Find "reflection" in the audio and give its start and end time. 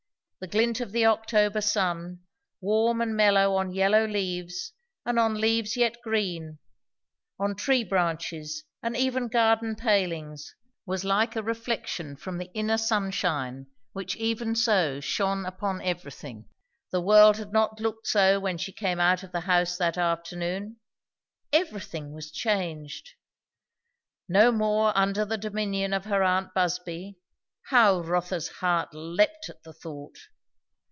11.43-12.15